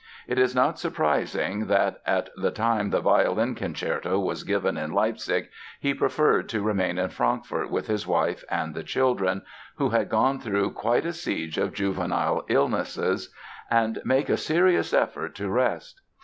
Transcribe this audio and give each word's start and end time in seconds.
It 0.25 0.39
is 0.39 0.55
not 0.55 0.79
surprising 0.79 1.67
that, 1.67 2.01
at 2.07 2.31
the 2.35 2.49
time 2.49 2.89
the 2.89 3.01
violin 3.01 3.53
concerto 3.53 4.19
was 4.19 4.43
given 4.43 4.75
in 4.75 4.91
Leipzig, 4.93 5.49
he 5.79 5.93
preferred 5.93 6.49
to 6.49 6.63
remain 6.63 6.97
in 6.97 7.09
Frankfort 7.11 7.69
with 7.69 7.85
his 7.85 8.07
wife 8.07 8.43
and 8.49 8.73
the 8.73 8.81
children 8.81 9.43
(who 9.75 9.89
had 9.89 10.09
gone 10.09 10.39
through 10.39 10.71
quite 10.71 11.05
a 11.05 11.13
siege 11.13 11.59
of 11.59 11.73
juvenile 11.75 12.45
illnesses) 12.49 13.31
and 13.69 14.01
make 14.03 14.27
a 14.27 14.37
serious 14.37 14.91
effort 14.91 15.35
to 15.35 15.49
rest. 15.49 16.01